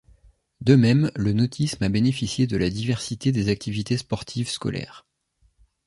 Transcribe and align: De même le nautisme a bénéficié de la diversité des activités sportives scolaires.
De 0.61 0.75
même 0.75 1.11
le 1.15 1.31
nautisme 1.31 1.83
a 1.83 1.89
bénéficié 1.89 2.47
de 2.47 2.57
la 2.57 2.71
diversité 2.71 3.31
des 3.31 3.49
activités 3.49 3.97
sportives 3.99 4.49
scolaires. 4.49 5.05